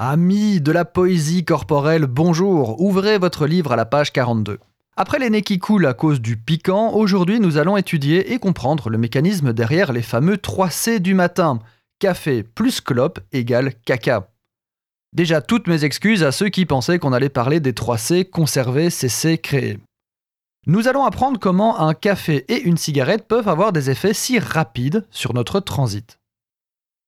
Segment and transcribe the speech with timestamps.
[0.00, 4.60] Amis de la poésie corporelle, bonjour, ouvrez votre livre à la page 42.
[4.96, 8.98] Après les qui coulent à cause du piquant, aujourd'hui nous allons étudier et comprendre le
[8.98, 11.58] mécanisme derrière les fameux 3C du matin.
[11.98, 14.28] Café plus clope égale caca.
[15.12, 19.36] Déjà toutes mes excuses à ceux qui pensaient qu'on allait parler des 3C conserver, cesser,
[19.36, 19.80] créer.
[20.68, 25.08] Nous allons apprendre comment un café et une cigarette peuvent avoir des effets si rapides
[25.10, 26.20] sur notre transit.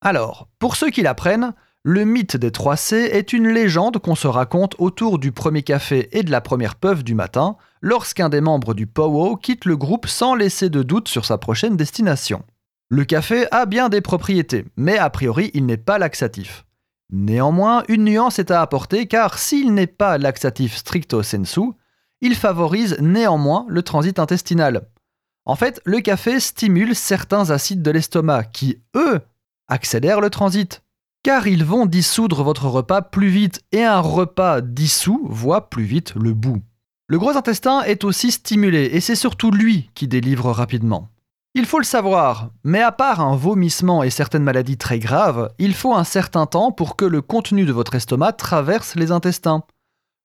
[0.00, 4.74] Alors, pour ceux qui l'apprennent, le mythe des 3C est une légende qu'on se raconte
[4.78, 8.86] autour du premier café et de la première puff du matin, lorsqu'un des membres du
[8.86, 12.42] Powo quitte le groupe sans laisser de doute sur sa prochaine destination.
[12.90, 16.66] Le café a bien des propriétés, mais a priori il n'est pas laxatif.
[17.12, 21.72] Néanmoins, une nuance est à apporter car s'il n'est pas laxatif stricto sensu,
[22.20, 24.86] il favorise néanmoins le transit intestinal.
[25.46, 29.20] En fait, le café stimule certains acides de l'estomac qui, eux,
[29.66, 30.82] accélèrent le transit.
[31.22, 36.14] Car ils vont dissoudre votre repas plus vite et un repas dissous voit plus vite
[36.14, 36.62] le bout.
[37.08, 41.10] Le gros intestin est aussi stimulé et c'est surtout lui qui délivre rapidement.
[41.54, 45.74] Il faut le savoir, mais à part un vomissement et certaines maladies très graves, il
[45.74, 49.64] faut un certain temps pour que le contenu de votre estomac traverse les intestins.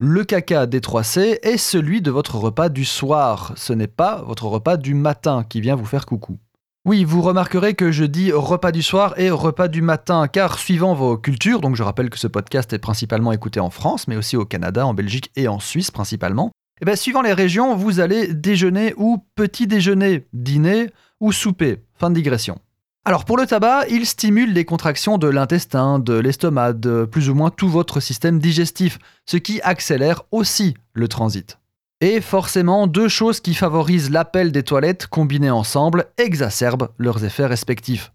[0.00, 4.46] Le caca des 3C est celui de votre repas du soir, ce n'est pas votre
[4.46, 6.38] repas du matin qui vient vous faire coucou.
[6.86, 10.94] Oui, vous remarquerez que je dis repas du soir et repas du matin, car suivant
[10.94, 14.34] vos cultures, donc je rappelle que ce podcast est principalement écouté en France, mais aussi
[14.38, 16.46] au Canada, en Belgique et en Suisse principalement,
[16.80, 20.88] et eh bien suivant les régions, vous allez déjeuner ou petit déjeuner, dîner
[21.20, 21.84] ou souper.
[21.98, 22.58] Fin de digression.
[23.04, 27.34] Alors pour le tabac, il stimule les contractions de l'intestin, de l'estomac, de plus ou
[27.34, 31.59] moins tout votre système digestif, ce qui accélère aussi le transit.
[32.00, 38.12] Et forcément, deux choses qui favorisent l'appel des toilettes combinées ensemble exacerbent leurs effets respectifs.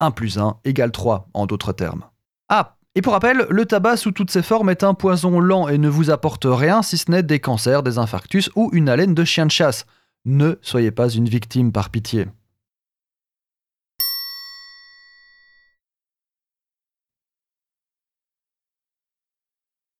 [0.00, 2.04] 1 plus 1 égale 3 en d'autres termes.
[2.48, 5.78] Ah, et pour rappel, le tabac sous toutes ses formes est un poison lent et
[5.78, 9.24] ne vous apporte rien si ce n'est des cancers, des infarctus ou une haleine de
[9.24, 9.86] chien de chasse.
[10.24, 12.26] Ne soyez pas une victime par pitié.